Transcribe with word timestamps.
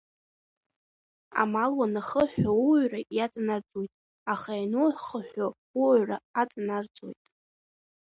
Амал 1.41 1.71
уанахыҳәҳәо 1.79 2.51
ууаҩра 2.63 2.99
иаҵанарӡуеит, 3.15 3.91
аха 4.33 4.51
ианухыҳәҳәо 4.55 5.47
ууаҩра 5.77 6.17
аҵанарӡуеит. 6.41 7.23